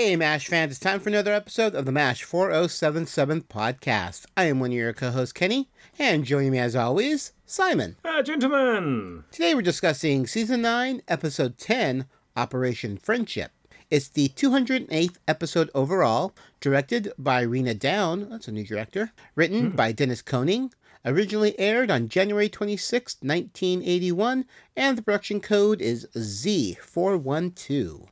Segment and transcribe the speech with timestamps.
[0.00, 4.26] Hey, MASH fans, it's time for another episode of the MASH 4077 podcast.
[4.36, 7.96] I am one of your co hosts, Kenny, and joining me as always, Simon.
[8.04, 9.24] Ah, gentlemen!
[9.32, 12.06] Today we're discussing Season 9, Episode 10,
[12.36, 13.50] Operation Friendship.
[13.90, 19.90] It's the 208th episode overall, directed by Rena Down, that's a new director, written by
[19.90, 20.70] Dennis Koenig,
[21.04, 24.44] originally aired on January 26, 1981,
[24.76, 28.06] and the production code is Z412.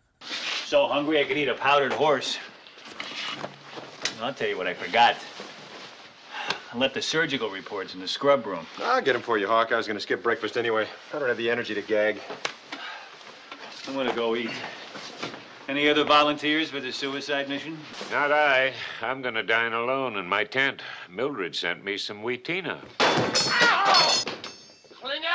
[0.67, 2.39] So hungry I could eat a powdered horse.
[4.21, 5.17] I'll tell you what I forgot.
[6.73, 8.67] I left the surgical reports in the scrub room.
[8.79, 9.73] I'll get them for you, Hawk.
[9.73, 10.89] I was going to skip breakfast anyway.
[11.13, 12.21] I don't have the energy to gag.
[13.89, 14.51] I'm gonna go eat.
[15.69, 17.79] Any other volunteers for the suicide mission?
[18.11, 18.73] Not I.
[19.01, 20.83] I'm gonna dine alone in my tent.
[21.09, 22.81] Mildred sent me some Wheatena.
[24.93, 25.29] Klinger,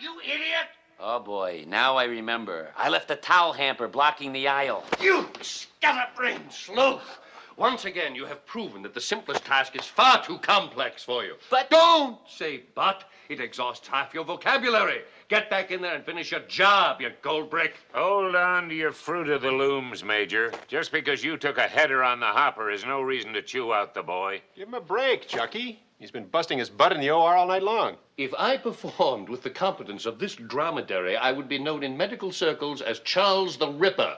[0.00, 0.68] you idiot!
[1.10, 2.68] Oh boy, now I remember.
[2.76, 4.84] I left a towel hamper blocking the aisle.
[5.00, 7.18] You scatterbrained sleuth!
[7.56, 11.36] Once again, you have proven that the simplest task is far too complex for you.
[11.48, 13.04] But- don't say but.
[13.30, 15.00] It exhausts half your vocabulary.
[15.28, 17.76] Get back in there and finish your job, you gold brick.
[17.94, 20.52] Hold on to your fruit of the looms, Major.
[20.66, 23.94] Just because you took a header on the hopper is no reason to chew out
[23.94, 24.42] the boy.
[24.54, 25.80] Give him a break, Chucky.
[25.98, 27.96] He's been busting his butt in the OR all night long.
[28.16, 32.30] If I performed with the competence of this dromedary, I would be known in medical
[32.30, 34.16] circles as Charles the Ripper.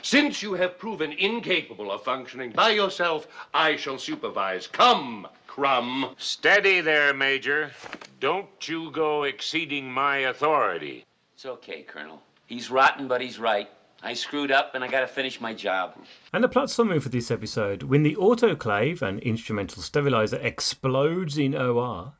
[0.00, 4.66] Since you have proven incapable of functioning by yourself, I shall supervise.
[4.66, 6.14] Come, Crumb.
[6.16, 7.72] Steady there, Major.
[8.18, 11.04] Don't you go exceeding my authority.
[11.34, 12.22] It's okay, Colonel.
[12.46, 13.68] He's rotten, but he's right.
[14.02, 15.94] I screwed up and I gotta finish my job.
[16.32, 21.54] And the plot summary for this episode when the autoclave, an instrumental sterilizer, explodes in
[21.54, 22.14] OR,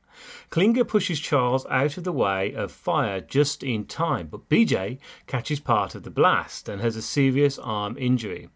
[0.50, 5.60] Klinger pushes Charles out of the way of fire just in time, but BJ catches
[5.60, 8.50] part of the blast and has a serious arm injury.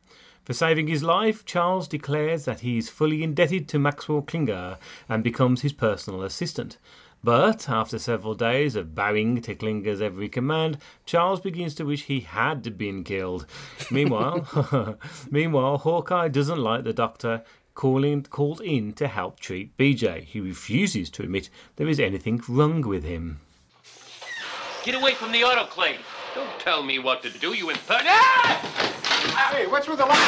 [0.45, 4.77] For saving his life, Charles declares that he is fully indebted to Maxwell Klinger
[5.09, 6.77] and becomes his personal assistant.
[7.25, 10.77] But after several days of bowing to Klinger's every command,
[11.07, 13.47] Charles begins to wish he had been killed.
[13.91, 14.99] Meanwhile,
[15.31, 17.43] meanwhile, Hawkeye doesn't like the doctor
[17.73, 20.25] calling called in to help treat BJ.
[20.25, 23.41] He refuses to admit there is anything wrong with him.
[24.85, 25.97] Get away from the autoclave.
[26.35, 28.19] Don't tell me what to do, you impertinent.
[28.19, 29.51] Ah!
[29.51, 30.19] Hey, what's with the light?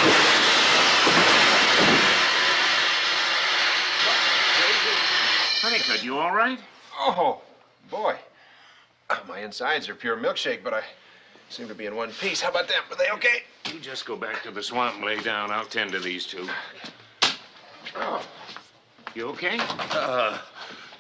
[5.60, 6.58] Honeycutt, you all right?
[6.98, 7.40] Oh,
[7.90, 8.16] boy.
[9.28, 10.82] My insides are pure milkshake, but I
[11.48, 12.40] seem to be in one piece.
[12.40, 12.82] How about them?
[12.90, 13.42] Are they okay?
[13.72, 15.50] You just go back to the swamp and lay down.
[15.50, 16.48] I'll tend to these two.
[17.96, 18.24] Oh,
[19.14, 19.58] You okay?
[19.60, 20.38] Uh,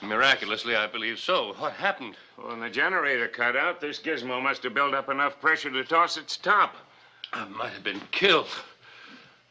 [0.02, 1.54] miraculously, I believe so.
[1.58, 2.16] What happened?
[2.36, 6.16] When the generator cut out, this gizmo must have built up enough pressure to toss
[6.16, 6.76] its top.
[7.32, 8.48] I might have been killed.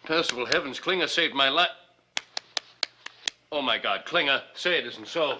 [0.07, 1.69] Merciful heavens, Klinger saved my life.
[3.51, 5.39] Oh, my God, Klinger, say it isn't so.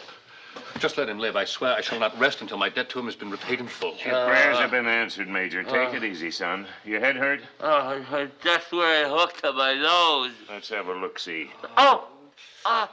[0.79, 1.35] Just let him live.
[1.35, 3.67] I swear I shall not rest until my debt to him has been repaid in
[3.67, 3.95] full.
[4.05, 5.63] Your prayers have been answered, Major.
[5.63, 6.67] Take it easy, son.
[6.83, 7.41] Your head hurt?
[7.61, 8.03] Oh,
[8.43, 10.33] that's where I hooked to my nose.
[10.49, 11.51] Let's have a look-see.
[11.77, 12.07] Oh!
[12.65, 12.89] Ah!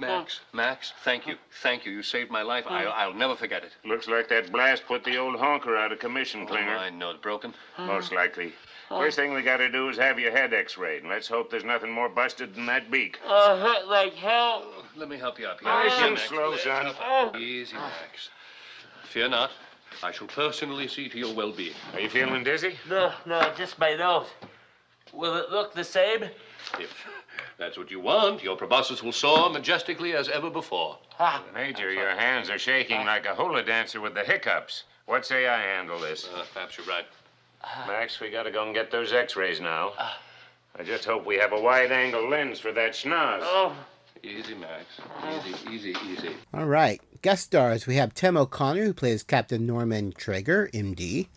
[0.00, 1.34] Max, Max, thank you.
[1.60, 1.90] Thank you.
[1.90, 2.64] You saved my life.
[2.68, 3.72] I, I'll never forget it.
[3.84, 6.76] Looks like that blast put the old honker out of commission, Klinger.
[6.76, 7.52] I know it's broken.
[7.78, 8.52] Most likely.
[8.88, 11.90] First thing we gotta do is have your head x-rayed, and let's hope there's nothing
[11.90, 13.18] more busted than that beak.
[13.26, 14.64] Oh, hurt like hell.
[14.96, 15.68] Let me help you up here.
[15.68, 16.28] Nice Here, and Max.
[16.28, 17.36] slow, son.
[17.36, 18.30] Easy, Max.
[19.04, 19.50] Fear not.
[20.02, 21.74] I shall personally see to your well-being.
[21.92, 22.76] Are you feeling dizzy?
[22.88, 24.26] No, no, just my nose.
[25.12, 26.24] Will it look the same?
[26.78, 27.06] If
[27.58, 30.98] that's what you want, your proboscis will soar majestically as ever before.
[31.18, 34.84] Ah, Major, your hands are shaking like a hula dancer with the hiccups.
[35.06, 36.28] What say I handle this?
[36.28, 37.06] Uh, perhaps you're right.
[37.86, 39.92] Max, we gotta go and get those x-rays now.
[40.78, 43.40] I just hope we have a wide-angle lens for that schnoz.
[43.42, 43.74] oh.
[44.24, 44.84] Easy, Max.
[45.46, 46.30] Easy, easy, easy.
[46.52, 47.00] All right.
[47.22, 51.28] Guest stars we have Tim O'Connor, who plays Captain Norman Traeger, MD.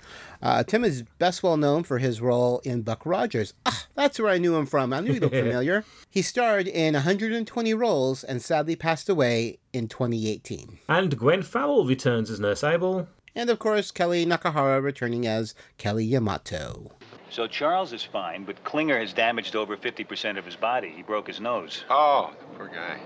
[0.41, 3.53] Uh, Tim is best well known for his role in Buck Rogers.
[3.67, 4.93] Ah, that's where I knew him from.
[4.93, 5.85] I knew he looked familiar.
[6.09, 10.79] He starred in 120 roles and sadly passed away in 2018.
[10.89, 13.07] And Gwen Farrell returns as Nurse Abel.
[13.35, 16.91] And of course, Kellye Nakahara returning as Kellye Yamato.
[17.29, 20.89] So Charles is fine, but Klinger has damaged over 50% of his body.
[20.93, 21.85] He broke his nose.
[21.89, 22.99] Oh, poor guy.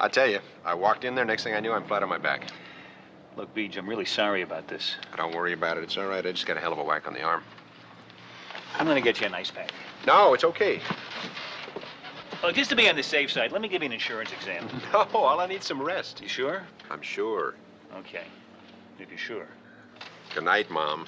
[0.00, 1.24] I tell you, I walked in there.
[1.24, 2.48] Next thing I knew, I'm flat on my back.
[3.36, 4.96] Look, Beej, I'm really sorry about this.
[5.16, 5.84] Don't worry about it.
[5.84, 6.26] It's all right.
[6.26, 7.44] I just got a hell of a whack on the arm.
[8.76, 9.70] I'm gonna get you an ice pack.
[10.06, 10.80] No, it's okay.
[12.42, 14.68] Oh, just to be on the safe side, let me give you an insurance exam.
[14.92, 16.20] No, all I need some rest.
[16.20, 16.62] You sure?
[16.90, 17.54] I'm sure.
[17.98, 18.24] Okay.
[18.98, 19.48] If you're sure.
[20.34, 21.06] Good night, Mom.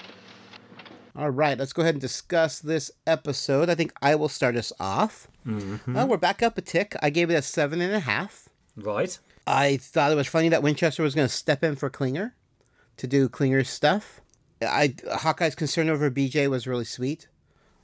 [1.17, 3.69] All right, let's go ahead and discuss this episode.
[3.69, 5.27] I think I will start us off.
[5.45, 5.97] Mm-hmm.
[5.97, 6.95] Uh, we're back up a tick.
[7.03, 8.49] I gave it a seven and a half.
[8.77, 9.19] Right.
[9.47, 12.37] I thought it was funny that Winchester was going to step in for Klinger
[12.97, 14.21] to do Klinger's stuff.
[14.63, 17.29] I Hawkeye's concern over BJ was really sweet.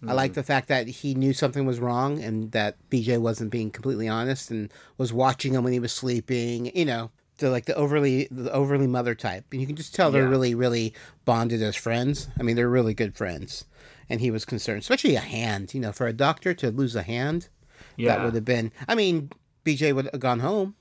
[0.04, 0.10] Mm.
[0.10, 3.70] I like the fact that he knew something was wrong and that BJ wasn't being
[3.70, 6.70] completely honest and was watching him when he was sleeping.
[6.76, 10.10] You know, the like the overly the overly mother type, and you can just tell
[10.10, 10.28] they're yeah.
[10.28, 10.94] really really
[11.24, 12.28] bonded as friends.
[12.38, 13.64] I mean, they're really good friends.
[14.08, 15.74] And he was concerned, especially a hand.
[15.74, 17.48] You know, for a doctor to lose a hand,
[17.96, 18.16] yeah.
[18.16, 18.70] that would have been.
[18.86, 19.30] I mean,
[19.64, 20.76] BJ would have gone home.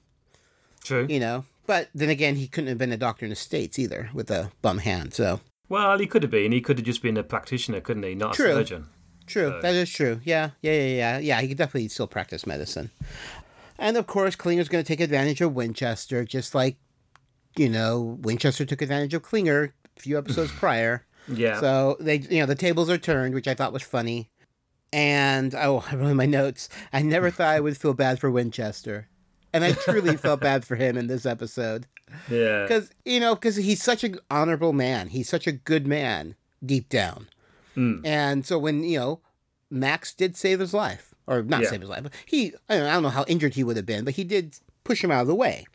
[0.84, 1.08] True.
[1.10, 4.10] You know, but then again, he couldn't have been a doctor in the states either
[4.14, 5.14] with a bum hand.
[5.14, 5.42] So.
[5.68, 6.52] Well, he could have been.
[6.52, 8.14] He could have just been a practitioner, couldn't he?
[8.14, 8.52] Not true.
[8.52, 8.88] a surgeon.
[9.26, 9.50] True.
[9.50, 9.62] So.
[9.62, 10.22] That is true.
[10.24, 10.52] Yeah.
[10.62, 10.74] Yeah.
[10.74, 10.88] Yeah.
[10.88, 11.18] Yeah.
[11.18, 11.42] Yeah.
[11.42, 12.92] He could definitely still practice medicine.
[13.78, 16.78] And of course, Klinger's going to take advantage of Winchester, just like,
[17.58, 21.06] you know, Winchester took advantage of Klinger a few episodes prior.
[21.28, 21.60] Yeah.
[21.60, 24.30] So they, you know, the tables are turned, which I thought was funny.
[24.94, 26.70] And oh, I wrote my notes.
[26.94, 29.10] I never thought I would feel bad for Winchester,
[29.54, 31.88] and I truly felt bad for him in this episode.
[32.30, 32.64] Yeah.
[32.64, 35.10] Because you know, because he's such an honorable man.
[35.10, 37.28] He's such a good man deep down.
[37.76, 38.06] Mm.
[38.06, 39.22] And so when you know,
[39.70, 41.70] Max did save his life or not yeah.
[41.70, 42.04] save his life.
[42.04, 45.04] But he, I don't, know how injured he would have been, but he did push
[45.04, 45.66] him out of the way.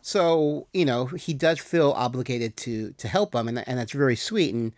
[0.00, 4.16] So you know he does feel obligated to to help him, and and that's very
[4.16, 4.72] sweet, and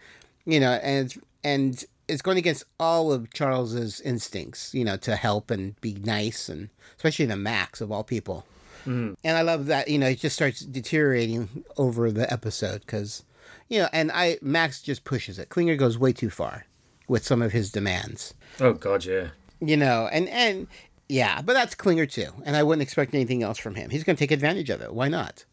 [0.47, 1.15] you know, and
[1.45, 6.49] and it's going against all of Charles's instincts, you know, to help and be nice,
[6.49, 8.45] and especially the Max of all people.
[8.87, 9.15] Mm.
[9.23, 13.23] And I love that you know it just starts deteriorating over the episode because
[13.69, 15.51] you know, and I Max just pushes it.
[15.51, 16.67] Klinger goes way too far
[17.09, 18.33] with some of his demands.
[18.59, 19.29] Oh God, yeah
[19.61, 20.67] you know, and and
[21.09, 23.91] yeah, but that's Klinger too, and I wouldn't expect anything else from him.
[23.91, 24.95] He's going to take advantage of it.
[24.95, 25.45] Why not?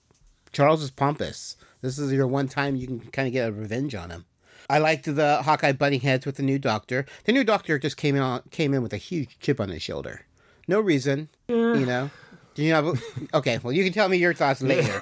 [0.51, 1.57] Charles is pompous.
[1.81, 4.25] This is your one time you can kind of get a revenge on him.
[4.69, 7.06] I liked the Hawkeye butting heads with the new doctor.
[7.24, 10.25] The new doctor just came in came in with a huge chip on his shoulder.
[10.68, 11.74] No reason, yeah.
[11.75, 12.09] you know.
[12.56, 12.95] Do you know?
[13.33, 15.00] Okay, well, you can tell me your thoughts later.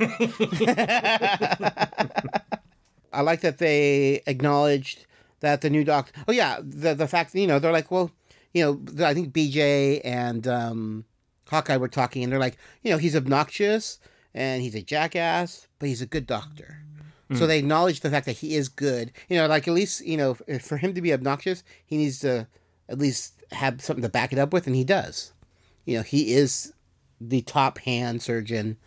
[3.13, 5.05] I like that they acknowledged
[5.39, 6.11] that the new doctor.
[6.27, 8.11] Oh yeah, the the fact you know they're like, well,
[8.55, 11.03] you know, I think BJ and um,
[11.49, 13.99] Hawkeye were talking, and they're like, you know, he's obnoxious
[14.33, 16.79] and he's a jackass, but he's a good doctor.
[17.29, 17.35] Mm.
[17.35, 17.47] So hmm.
[17.49, 19.11] they acknowledge the fact that he is good.
[19.27, 22.47] You know, like at least you know, for him to be obnoxious, he needs to
[22.87, 25.33] at least have something to back it up with, and he does.
[25.83, 26.71] You know, he is
[27.19, 28.77] the top hand surgeon.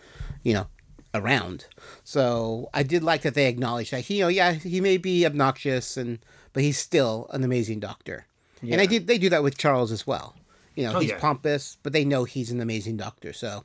[0.42, 0.66] You know,
[1.12, 1.66] around.
[2.04, 5.26] So I did like that they acknowledged that he, you know, yeah, he may be
[5.26, 6.20] obnoxious and
[6.54, 8.26] but he's still an amazing doctor.
[8.62, 8.74] Yeah.
[8.74, 10.34] And I did they do that with Charles as well.
[10.74, 11.18] You know, oh, he's yeah.
[11.18, 13.64] pompous, but they know he's an amazing doctor, so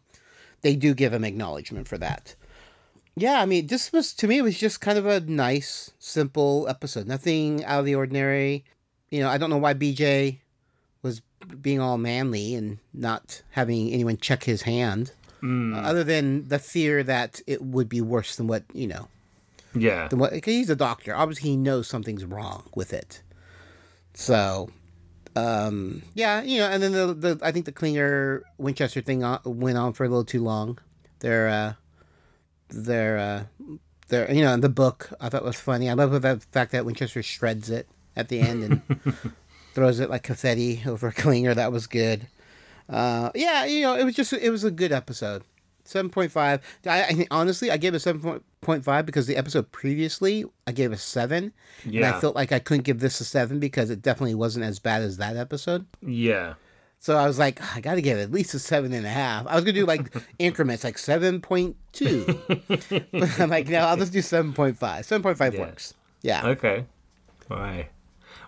[0.62, 2.36] they do give him acknowledgement for that.
[3.16, 6.68] Yeah, I mean, this was to me it was just kind of a nice, simple
[6.68, 7.08] episode.
[7.08, 8.66] Nothing out of the ordinary.
[9.12, 10.40] You know, I don't know why BJ
[11.04, 11.22] was
[11.62, 15.12] being all manly and not having anyone check his hand.
[15.44, 15.76] Mm.
[15.76, 19.08] Uh, other than the fear that it would be worse than what you know.
[19.76, 20.08] Yeah.
[20.08, 21.16] Than what, he's a doctor.
[21.16, 23.22] Obviously, he knows something's wrong with it.
[24.14, 24.70] So
[25.36, 29.78] um, yeah, you know, and then the, the I think the Klinger Winchester thing went
[29.78, 30.78] on for a little too long.
[31.20, 31.74] Their uh,
[32.70, 33.44] their uh,
[34.10, 35.90] their you know, the book I thought was funny.
[35.90, 39.06] I love the fact that Winchester shreds it at the end and
[39.74, 41.54] throws it like confetti over Klinger.
[41.54, 42.28] That was good.
[42.90, 45.44] Uh, yeah, you know, it was just it was a good episode.
[45.86, 46.62] Seven point five.
[46.86, 50.72] I, I think honestly, I gave it seven point five because the episode previously I
[50.72, 51.54] gave a seven,
[51.86, 52.08] yeah.
[52.08, 54.80] and I felt like I couldn't give this a seven because it definitely wasn't as
[54.80, 55.86] bad as that episode.
[56.02, 56.54] Yeah.
[57.00, 59.06] So I was like, ah, I got to give it at least a seven and
[59.06, 59.46] a half.
[59.48, 60.10] I was gonna do like
[60.40, 65.06] increments, like seven point two, but I'm like, no, I'll just do seven point five.
[65.06, 65.96] Seven point five works.
[66.22, 66.48] Yeah.
[66.48, 66.86] Okay.
[67.52, 67.90] All right.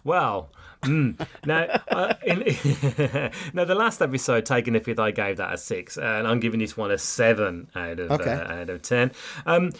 [0.05, 0.51] Well,
[0.85, 1.27] Mm.
[1.45, 5.97] Now, uh, in, now the last episode, Taking the Fifth, I gave that a six,
[5.97, 8.31] and I'm giving this one a seven out of okay.
[8.31, 9.11] uh, out of ten.
[9.45, 9.71] Um,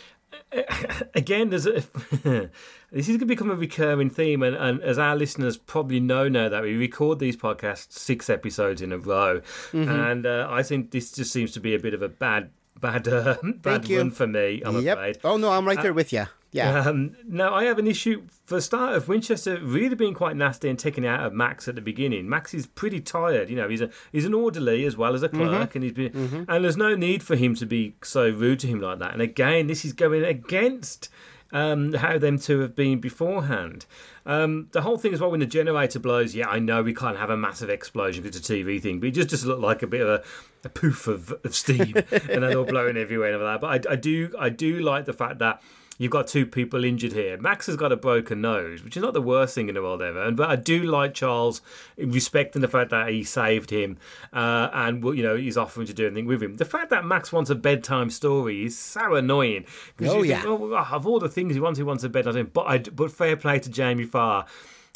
[1.15, 1.83] again, there's a,
[2.91, 6.27] this is going to become a recurring theme, and, and, as our listeners probably know
[6.27, 9.89] now that we record these podcasts six episodes in a row, mm-hmm.
[9.89, 13.07] and uh, I think this just seems to be a bit of a bad bad
[13.07, 14.61] uh, bad one for me.
[14.65, 14.97] I'm yep.
[14.97, 15.17] afraid.
[15.23, 16.25] Oh no, I'm right there uh, with you.
[16.55, 16.79] Yeah.
[16.79, 20.69] Um, now, I have an issue for the start of Winchester really being quite nasty
[20.69, 22.29] and taking out of Max at the beginning.
[22.29, 23.49] Max is pretty tired.
[23.49, 25.77] You know, he's a he's an orderly as well as a clerk, mm-hmm.
[25.77, 26.43] and he's been mm-hmm.
[26.47, 29.11] and there's no need for him to be so rude to him like that.
[29.11, 31.09] And again, this is going against
[31.51, 33.85] um, how them two have been beforehand.
[34.25, 36.35] Um, the whole thing as well when the generator blows.
[36.35, 39.09] Yeah, I know we can't have a massive explosion because it's a TV thing, but
[39.09, 40.23] it just just looked like a bit of a,
[40.63, 43.59] a poof of, of steam and then all blowing everywhere and all that.
[43.59, 45.61] But I, I do I do like the fact that
[45.97, 47.37] you've got two people injured here.
[47.37, 50.01] Max has got a broken nose, which is not the worst thing in the world
[50.01, 50.23] ever.
[50.23, 51.61] And but I do like Charles
[51.97, 53.97] respecting the fact that he saved him,
[54.33, 56.55] uh, and you know he's offering to do anything with him.
[56.55, 59.65] The fact that Max wants a bedtime story is so annoying.
[60.01, 60.41] Oh yeah.
[60.41, 62.51] Think, oh, of all the things he wants, he wants a bedtime.
[62.53, 64.45] But I, but fair play to Jamie Farr.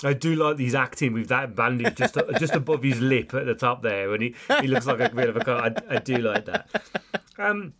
[0.03, 3.55] I do like he's acting with that bandage just just above his lip at the
[3.55, 6.69] top there, and he, he looks like a bit of I do like that.
[7.37, 7.73] Um,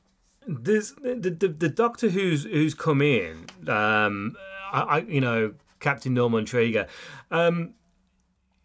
[0.50, 4.36] this the, the the Doctor who's who's come in, um,
[4.72, 6.88] I, I you know Captain Norman Traeger,
[7.32, 7.74] um,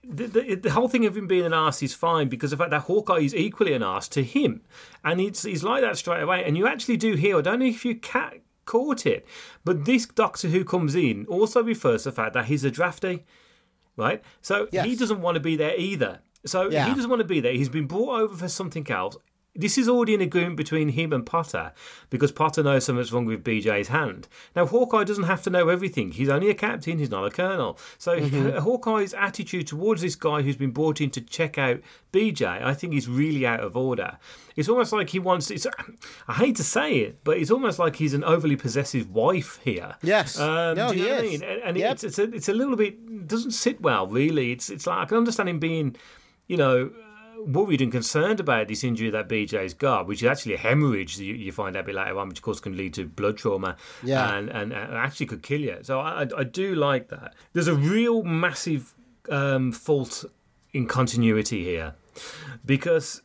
[0.02, 2.70] the, the, the, whole thing of him being an ass is fine because the fact
[2.70, 4.62] that Hawkeye is equally an ass to him,
[5.04, 6.44] and he's he's like that straight away.
[6.44, 7.38] And you actually do hear.
[7.38, 9.26] I don't know if you ca- caught it,
[9.64, 13.24] but this Doctor who comes in also refers to the fact that he's a drafty,
[13.96, 14.22] right?
[14.40, 14.86] So yes.
[14.86, 16.20] he doesn't want to be there either.
[16.46, 16.86] So yeah.
[16.86, 17.52] he doesn't want to be there.
[17.52, 19.16] He's been brought over for something else
[19.54, 21.72] this is already an agreement between him and Potter
[22.10, 24.26] because Potter knows something's wrong with BJ's hand.
[24.56, 26.10] Now, Hawkeye doesn't have to know everything.
[26.10, 27.78] He's only a captain, he's not a colonel.
[27.96, 28.58] So, mm-hmm.
[28.58, 31.80] Hawkeye's attitude towards this guy who's been brought in to check out
[32.12, 34.18] BJ, I think, is really out of order.
[34.56, 35.50] It's almost like he wants.
[35.50, 35.66] It's,
[36.28, 39.96] I hate to say it, but it's almost like he's an overly possessive wife here.
[40.02, 40.38] Yes.
[40.38, 41.20] Um, no, do you he know is.
[41.20, 41.42] I mean?
[41.42, 41.92] And, and yep.
[41.92, 43.28] it's, it's, a, it's a little bit.
[43.28, 44.50] doesn't sit well, really.
[44.50, 45.96] It's, it's like I can understand him being,
[46.48, 46.90] you know
[47.46, 51.18] worried and concerned about this injury that BJ's got, which is actually a hemorrhage.
[51.18, 53.36] You, you find out a bit later on, which of course can lead to blood
[53.36, 55.78] trauma, yeah, and, and, and actually could kill you.
[55.82, 57.34] So I, I do like that.
[57.52, 58.94] There's a real massive
[59.28, 60.24] um, fault
[60.72, 61.94] in continuity here,
[62.64, 63.22] because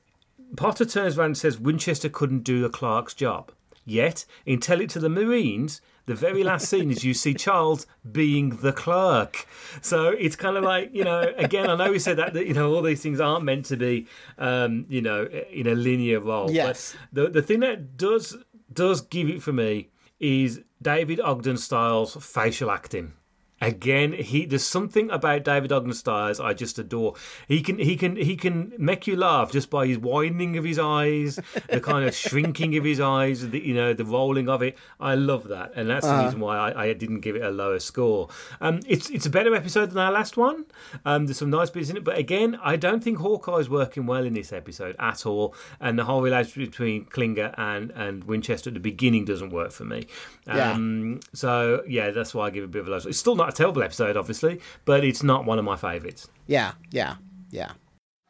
[0.56, 3.52] Potter turns around and says Winchester couldn't do the Clark's job.
[3.86, 7.86] Yet, in Tell It to the Marines, the very last scene is you see Charles
[8.12, 9.46] being the clerk.
[9.82, 12.56] So it's kind of like, you know, again, I know we said that, that you
[12.56, 14.08] know, all these things aren't meant to be,
[14.40, 16.50] um, you know, in a linear role.
[16.50, 16.96] Yes.
[17.14, 18.36] But the, the thing that does
[18.74, 19.90] does give it for me
[20.20, 23.14] is David Ogden Stiers' facial acting.
[23.62, 27.16] Again, he there's something about David Ogden Stiers I just adore.
[27.48, 30.80] He can he can he can make you laugh just by his widening of his
[30.80, 31.40] eyes,
[31.70, 34.78] the kind of shrinking of his eyes, the, you know, the rolling of it.
[35.00, 36.18] I love that, and that's uh-huh.
[36.18, 38.30] the reason why I, I, didn't give it a lower score.
[38.62, 40.66] Um, it's it's a better episode than our last one.
[41.04, 44.24] Um, there's some nice bits in it, but again, I don't think Hawkeye's working well
[44.24, 48.74] in this episode at all, and the whole relationship between Klinger and and Winchester at
[48.74, 50.08] the beginning doesn't work for me.
[50.48, 51.20] Um, yeah.
[51.34, 52.98] So yeah, that's why I give it a bit of a low.
[52.98, 56.28] It's still not a terrible episode, obviously, but it's not one of my favourites.
[56.48, 57.16] Yeah, yeah,
[57.52, 57.72] yeah.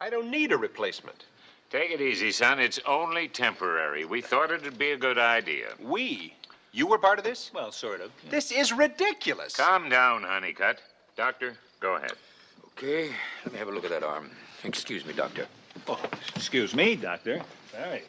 [0.00, 1.24] I don't need a replacement.
[1.70, 2.58] Take it easy, son.
[2.58, 4.04] It's only temporary.
[4.04, 5.68] We thought it'd be a good idea.
[5.80, 6.34] We?
[6.72, 7.50] You were part of this?
[7.54, 8.10] Well, sort of.
[8.24, 8.30] Yeah.
[8.30, 9.56] This is ridiculous.
[9.56, 10.80] Calm down, Honeycutt.
[11.16, 12.12] Doctor, go ahead.
[12.76, 13.10] Okay,
[13.44, 14.30] let me have a look at that arm.
[14.64, 15.46] Excuse me, Doctor.
[15.86, 16.00] Oh,
[16.34, 17.40] excuse me, Doctor.
[17.72, 18.02] Sorry.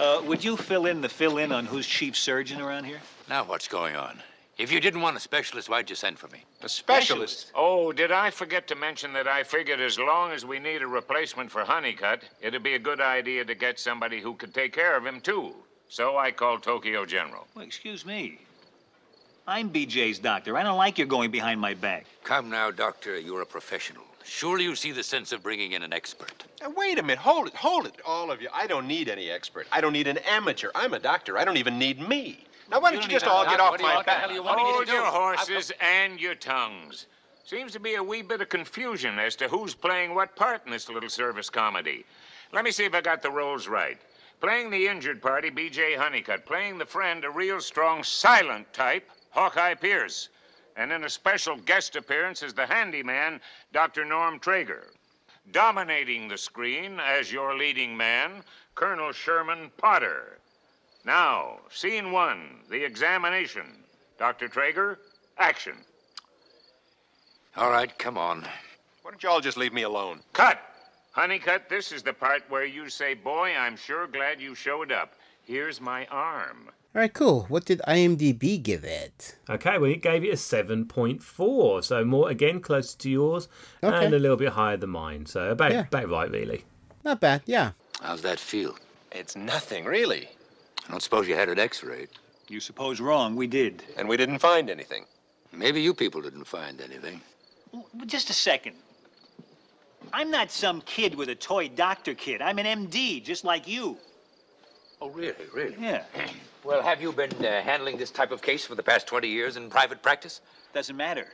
[0.00, 3.00] Uh, would you fill in the fill in on who's chief surgeon around here?
[3.28, 4.20] Now what's going on?
[4.56, 6.44] If you didn't want a specialist, why'd you send for me?
[6.62, 7.50] A specialist?
[7.56, 10.86] Oh, did I forget to mention that I figured as long as we need a
[10.86, 14.96] replacement for Honeycutt, it'd be a good idea to get somebody who could take care
[14.96, 15.52] of him, too.
[15.88, 17.46] So I called Tokyo General.
[17.56, 18.38] Well, excuse me.
[19.46, 20.56] I'm BJ's doctor.
[20.56, 22.06] I don't like your going behind my back.
[22.22, 23.18] Come now, doctor.
[23.18, 24.04] You're a professional.
[24.22, 26.44] Surely you see the sense of bringing in an expert.
[26.62, 27.18] Now, wait a minute.
[27.18, 27.54] Hold it.
[27.54, 27.96] Hold it.
[28.06, 28.48] All of you.
[28.54, 29.66] I don't need any expert.
[29.70, 30.70] I don't need an amateur.
[30.74, 31.36] I'm a doctor.
[31.36, 32.44] I don't even need me.
[32.70, 34.30] Now, why don't you, you just all get off my back?
[34.30, 37.06] You Hold your horses and your tongues.
[37.44, 40.72] Seems to be a wee bit of confusion as to who's playing what part in
[40.72, 42.06] this little service comedy.
[42.52, 43.98] Let me see if I got the roles right.
[44.40, 45.94] Playing the injured party, B.J.
[45.94, 46.46] Honeycutt.
[46.46, 50.30] Playing the friend, a real strong, silent type, Hawkeye Pierce.
[50.76, 53.40] And in a special guest appearance is the handyman,
[53.72, 54.04] Dr.
[54.04, 54.88] Norm Traeger.
[55.50, 58.42] Dominating the screen as your leading man,
[58.74, 60.38] Colonel Sherman Potter.
[61.04, 63.66] Now, scene one, the examination.
[64.18, 64.48] Dr.
[64.48, 64.98] Traeger,
[65.38, 65.76] action.
[67.56, 68.42] All right, come on.
[69.02, 70.20] Why don't you all just leave me alone?
[70.32, 70.60] Cut!
[71.12, 75.14] Honeycutt, this is the part where you say, Boy, I'm sure glad you showed up.
[75.44, 76.70] Here's my arm.
[76.94, 77.46] All right, cool.
[77.48, 79.36] What did IMDb give it?
[79.50, 81.84] Okay, well, it gave it a 7.4.
[81.84, 83.48] So more, again, closer to yours
[83.82, 84.04] okay.
[84.04, 85.26] and a little bit higher than mine.
[85.26, 85.80] So about, yeah.
[85.80, 86.64] about right, really.
[87.04, 87.72] Not bad, yeah.
[88.00, 88.76] How's that feel?
[89.12, 90.30] It's nothing, really.
[90.86, 92.08] I don't suppose you had it x-rayed.
[92.48, 93.36] You suppose wrong.
[93.36, 93.82] We did.
[93.96, 95.06] And we didn't find anything.
[95.52, 97.20] Maybe you people didn't find anything.
[98.06, 98.76] Just a second.
[100.12, 102.42] I'm not some kid with a toy doctor kit.
[102.42, 103.96] I'm an MD, just like you.
[105.00, 105.34] Oh, really?
[105.52, 105.76] Really?
[105.80, 106.04] Yeah.
[106.64, 109.58] Well, have you been uh, handling this type of case for the past 20 years
[109.58, 110.40] in private practice?
[110.72, 111.26] Doesn't matter.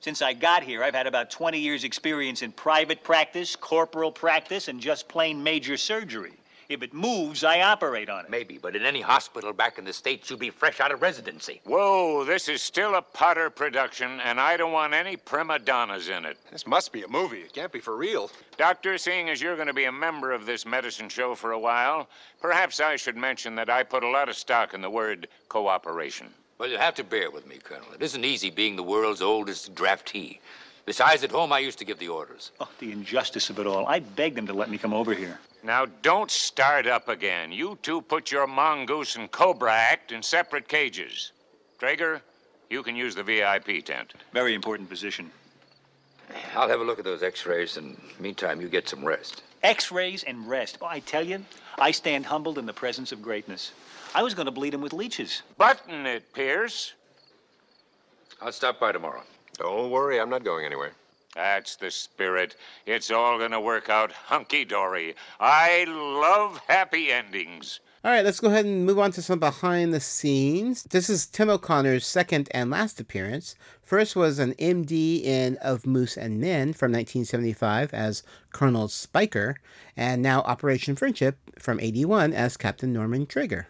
[0.00, 4.68] Since I got here, I've had about 20 years' experience in private practice, corporal practice,
[4.68, 6.34] and just plain major surgery.
[6.68, 8.30] If it moves, I operate on it.
[8.30, 11.60] Maybe, but in any hospital back in the States, you'd be fresh out of residency.
[11.64, 16.24] Whoa, this is still a Potter production, and I don't want any prima donnas in
[16.24, 16.38] it.
[16.50, 17.40] This must be a movie.
[17.40, 18.30] It can't be for real.
[18.56, 21.58] Doctor, seeing as you're going to be a member of this medicine show for a
[21.58, 22.08] while,
[22.40, 26.28] perhaps I should mention that I put a lot of stock in the word cooperation.
[26.58, 27.92] Well, you'll have to bear with me, Colonel.
[27.92, 30.38] It isn't easy being the world's oldest draftee.
[30.86, 32.52] Besides, at home, I used to give the orders.
[32.60, 33.86] Oh, the injustice of it all.
[33.86, 35.38] I begged them to let me come over here.
[35.62, 37.50] Now, don't start up again.
[37.52, 41.32] You two put your Mongoose and Cobra Act in separate cages.
[41.78, 42.20] Traeger,
[42.68, 44.12] you can use the VIP tent.
[44.34, 45.30] Very important position.
[46.54, 49.42] I'll have a look at those x-rays, and meantime, you get some rest.
[49.62, 50.78] X-rays and rest.
[50.82, 51.44] Oh, I tell you,
[51.78, 53.72] I stand humbled in the presence of greatness.
[54.14, 55.42] I was going to bleed him with leeches.
[55.56, 56.92] Button it, Pierce.
[58.42, 59.22] I'll stop by tomorrow.
[59.58, 60.92] Don't worry, I'm not going anywhere.
[61.34, 62.56] That's the spirit.
[62.86, 65.14] It's all gonna work out hunky dory.
[65.40, 67.80] I love happy endings.
[68.04, 70.82] All right, let's go ahead and move on to some behind the scenes.
[70.82, 73.54] This is Tim O'Connor's second and last appearance.
[73.82, 79.56] First was an MD in Of Moose and Men from 1975 as Colonel Spiker,
[79.96, 83.68] and now Operation Friendship from 81 as Captain Norman Traeger.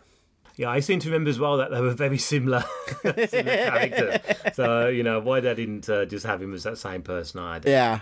[0.56, 2.64] Yeah, I seem to remember as well that they were very similar,
[3.02, 4.54] similar characters.
[4.54, 7.68] So, you know, why they didn't uh, just have him as that same person either.
[7.68, 8.00] Yeah.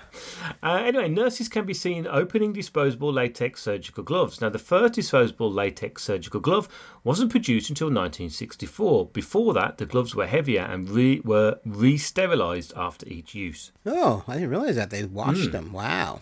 [0.63, 4.41] Uh, anyway, nurses can be seen opening disposable latex surgical gloves.
[4.43, 6.69] Now, the first disposable latex surgical glove
[7.05, 9.07] wasn't produced until 1964.
[9.07, 13.73] Before that, the gloves were heavier and re- were re sterilized after each use.
[13.87, 14.91] Oh, I didn't realize that.
[14.91, 15.73] They washed them.
[15.73, 16.21] Wow.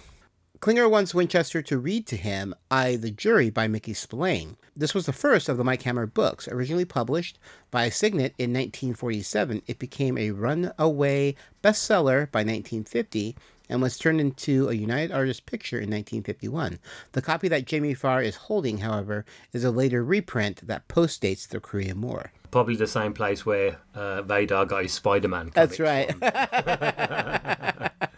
[0.60, 4.58] Klinger wants Winchester to read to him I, the Jury by Mickey Spillane.
[4.76, 6.46] This was the first of the Mike Hammer books.
[6.48, 7.38] Originally published
[7.70, 13.36] by Signet in 1947, it became a runaway bestseller by 1950
[13.70, 16.78] and was turned into a United Artists picture in 1951.
[17.12, 19.24] The copy that Jamie Farr is holding, however,
[19.54, 22.32] is a later reprint that postdates the Korean War.
[22.50, 25.52] Probably the same place where uh, Radar got his Spider Man.
[25.54, 26.10] That's right.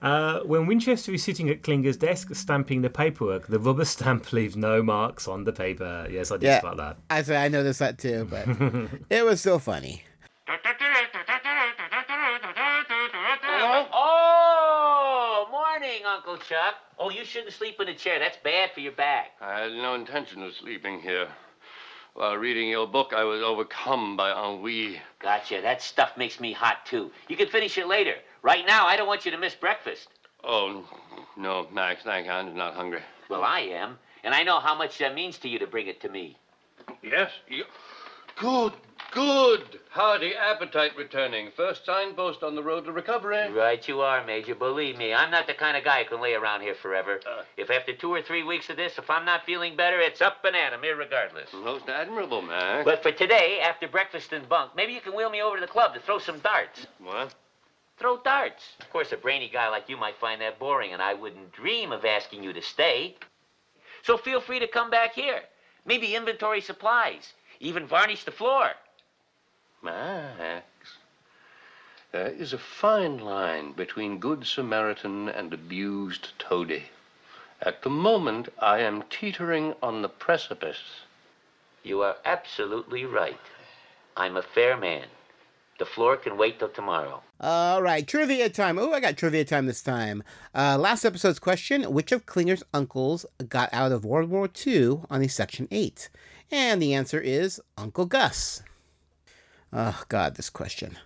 [0.00, 4.56] Uh, when Winchester is sitting at Klinger's desk stamping the paperwork, the rubber stamp leaves
[4.56, 6.06] no marks on the paper.
[6.10, 6.58] Yes, I did Yeah.
[6.60, 6.98] spot that.
[7.10, 8.46] I said I noticed that too, but
[9.10, 10.02] it was so funny.
[14.20, 16.74] Oh, morning, Uncle Chuck.
[16.98, 18.18] Oh, you shouldn't sleep in a chair.
[18.18, 19.32] That's bad for your back.
[19.40, 21.28] I had no intention of sleeping here.
[22.14, 25.00] While reading your book, I was overcome by ennui.
[25.20, 25.60] Gotcha.
[25.62, 27.10] That stuff makes me hot, too.
[27.28, 28.14] You can finish it later.
[28.42, 30.08] Right now, I don't want you to miss breakfast.
[30.44, 30.84] Oh,
[31.36, 32.32] no, Max, thank you.
[32.32, 33.00] I'm not hungry.
[33.28, 33.98] Well, I am.
[34.24, 36.36] And I know how much that means to you to bring it to me.
[37.02, 37.30] Yes?
[37.48, 37.64] You...
[38.36, 38.72] Good,
[39.10, 39.80] good.
[39.90, 41.50] Hearty appetite returning.
[41.56, 43.50] First signpost on the road to recovery.
[43.50, 44.54] Right you are, Major.
[44.54, 47.20] Believe me, I'm not the kind of guy who can lay around here forever.
[47.26, 47.42] Uh.
[47.56, 50.44] if after two or three weeks of this, if I'm not feeling better, it's up
[50.44, 51.52] and at 'em, irregardless.
[51.64, 52.84] Most admirable, Max.
[52.84, 55.66] But for today, after breakfast and bunk, maybe you can wheel me over to the
[55.66, 56.86] club to throw some darts.
[57.00, 57.34] What?
[57.98, 58.76] Throw darts.
[58.80, 61.90] Of course, a brainy guy like you might find that boring, and I wouldn't dream
[61.90, 63.16] of asking you to stay.
[64.02, 65.42] So feel free to come back here.
[65.84, 67.32] Maybe inventory supplies.
[67.60, 68.70] Even varnish the floor.
[69.82, 70.64] Max.
[72.12, 76.84] There is a fine line between good Samaritan and abused toady.
[77.60, 81.02] At the moment, I am teetering on the precipice.
[81.82, 83.40] You are absolutely right.
[84.16, 85.06] I'm a fair man.
[85.78, 87.22] The floor can wait till tomorrow.
[87.40, 88.78] All right, trivia time.
[88.78, 90.24] Oh, I got trivia time this time.
[90.52, 95.22] Uh, last episode's question Which of Klinger's uncles got out of World War II on
[95.22, 96.10] a Section 8?
[96.50, 98.62] And the answer is Uncle Gus.
[99.72, 100.98] Oh, God, this question.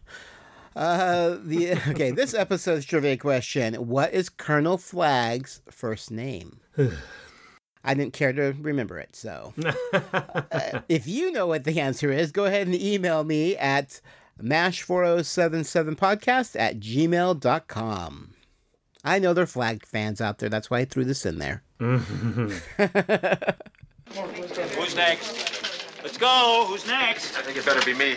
[0.74, 6.60] Uh, the okay, this episode's trivia question: What is Colonel Flagg's first name?
[7.84, 9.52] I didn't care to remember it, so
[9.92, 14.00] uh, if you know what the answer is, go ahead and email me at
[14.40, 18.34] mash4077podcast at gmail.com.
[19.04, 20.48] I know they're Flagg fans out there.
[20.48, 21.62] That's why I threw this in there.
[21.80, 22.62] Who's
[24.94, 26.02] next?
[26.02, 26.66] Let's go.
[26.68, 27.36] Who's next?
[27.38, 28.16] I think it better be me.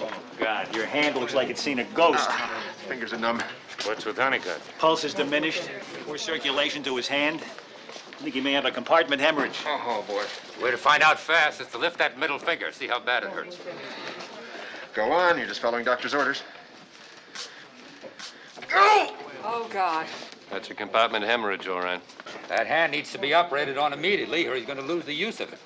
[0.00, 2.26] Oh, God, your hand looks like it's seen a ghost.
[2.30, 3.42] Ah, fingers are numb.
[3.84, 4.60] What's with Honeycutt?
[4.78, 5.68] Pulse is diminished.
[6.06, 7.40] Poor circulation to his hand.
[7.42, 9.60] I think he may have a compartment hemorrhage.
[9.66, 10.24] Oh, boy.
[10.64, 12.72] Way to find out fast is to lift that middle finger.
[12.72, 13.58] See how bad it hurts.
[14.94, 15.38] Go on.
[15.38, 16.42] You're just following doctor's orders.
[18.70, 20.06] Oh, God.
[20.50, 22.00] That's a compartment hemorrhage, all right.
[22.48, 25.40] That hand needs to be operated on immediately, or he's going to lose the use
[25.40, 25.58] of it.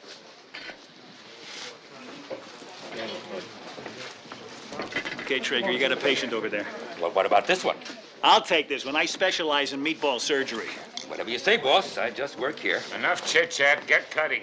[5.21, 6.67] Okay, Traeger, you got a patient over there.
[7.01, 7.77] Well, what about this one?
[8.23, 8.97] I'll take this one.
[8.97, 10.69] I specialize in meatball surgery.
[11.09, 11.99] Whatever you say, boss.
[11.99, 12.81] I just work here.
[12.97, 13.87] Enough chit chat.
[13.87, 14.43] Get cutting.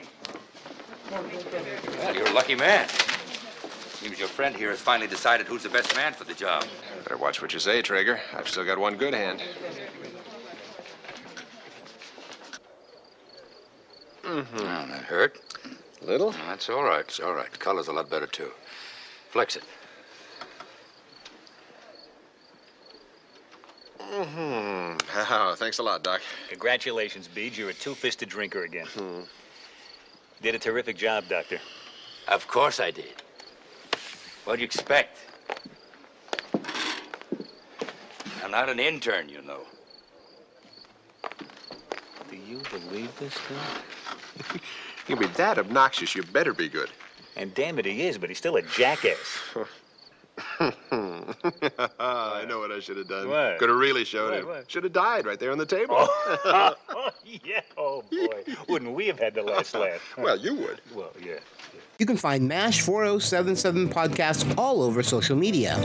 [1.12, 2.88] Well, you're a lucky man.
[4.00, 6.64] Seems your friend here has finally decided who's the best man for the job.
[7.04, 8.18] Better watch what you say, Traeger.
[8.34, 9.44] I've still got one good hand.
[14.24, 14.58] Mm-hmm.
[14.58, 15.40] Oh, that hurt.
[16.02, 16.32] Little?
[16.32, 17.02] That's all right.
[17.02, 17.60] It's all right.
[17.60, 18.52] Color's a lot better, too.
[19.32, 19.64] Flex it.
[24.00, 24.98] Mm-hmm.
[25.32, 26.22] Oh, thanks a lot, Doc.
[26.50, 27.58] Congratulations, Beej.
[27.58, 28.88] You're a two-fisted drinker again.
[30.42, 31.60] Did a terrific job, Doctor.
[32.28, 33.22] Of course I did.
[34.50, 35.20] What'd you expect?
[38.44, 39.62] I'm not an intern, you know.
[42.32, 44.60] Do you believe this guy?
[45.08, 46.90] You'll be that obnoxious, you better be good.
[47.36, 49.40] And damn it, he is, but he's still a jackass.
[50.62, 53.30] I know what I should have done.
[53.30, 53.58] What?
[53.60, 54.48] Could have really showed What, him.
[54.48, 54.72] what?
[54.72, 55.96] Should have died right there on the table.
[55.98, 56.76] Oh,
[57.26, 58.44] yeah, oh boy.
[58.68, 60.02] Wouldn't we have had the last laugh?
[60.18, 60.82] well, you would.
[60.94, 61.40] Well, yeah.
[61.98, 65.78] You can find MASH 4077 podcasts all over social media.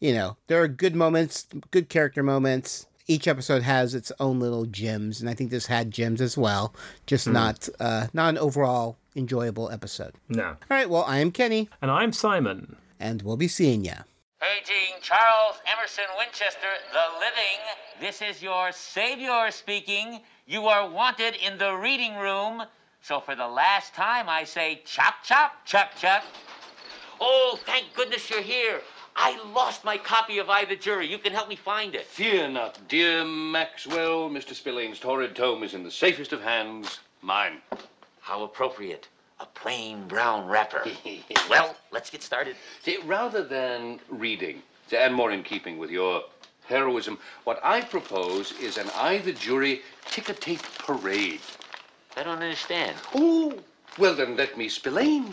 [0.00, 2.86] you know, there are good moments, good character moments.
[3.06, 6.74] Each episode has its own little gems, and I think this had gems as well.
[7.06, 10.12] Just not, uh, not an overall enjoyable episode.
[10.28, 10.48] No.
[10.48, 12.76] All right, well, I am Kenny, And I'm Simon.
[13.00, 13.94] and we'll be seeing ya.
[14.40, 17.58] Paging Charles Emerson Winchester, the living.
[18.00, 20.20] This is your savior speaking.
[20.46, 22.62] You are wanted in the reading room.
[23.02, 26.22] So for the last time, I say chop, chop, chuck, chuck.
[27.20, 28.80] Oh, thank goodness you're here.
[29.16, 31.08] I lost my copy of I the Jury.
[31.08, 32.04] You can help me find it.
[32.04, 34.30] Fear not, dear Maxwell.
[34.30, 34.54] Mr.
[34.54, 37.60] Spillane's torrid tome is in the safest of hands, mine.
[38.20, 39.08] How appropriate.
[39.40, 40.84] A plain brown wrapper.
[41.50, 42.56] well, let's get started.
[42.82, 46.22] See, rather than reading, and more in keeping with your
[46.66, 51.40] heroism, what I propose is an I the Jury ticker tape parade.
[52.16, 52.96] I don't understand.
[53.14, 53.54] Oh,
[53.96, 55.32] well then let me Spillane.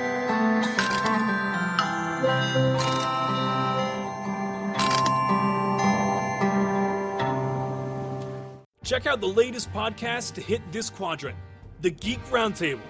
[8.91, 11.37] Check out the latest podcast to hit this quadrant
[11.79, 12.81] The Geek Roundtable.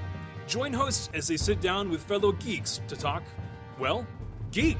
[0.48, 3.22] Join hosts as they sit down with fellow geeks to talk,
[3.78, 4.08] well,
[4.50, 4.80] geek.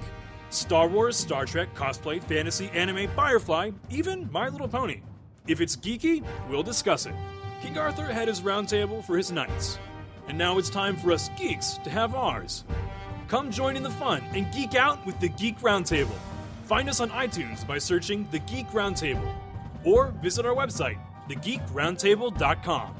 [0.50, 5.02] Star Wars, Star Trek, cosplay, fantasy, anime, Firefly, even My Little Pony.
[5.46, 7.14] If it's geeky, we'll discuss it.
[7.62, 9.78] King Arthur had his roundtable for his knights.
[10.28, 12.64] And now it's time for us geeks to have ours.
[13.28, 16.18] Come join in the fun and geek out with the Geek Roundtable.
[16.64, 19.32] Find us on iTunes by searching The Geek Roundtable
[19.84, 20.98] or visit our website,
[21.36, 22.96] thegeekroundtable.com.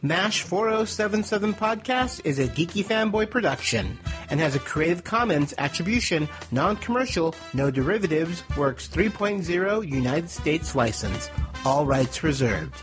[0.00, 3.98] MASH 4077 Podcast is a geeky fanboy production
[4.30, 11.30] and has a Creative Commons Attribution, Non Commercial, No Derivatives, Works 3.0 United States license.
[11.64, 12.76] All rights reserved.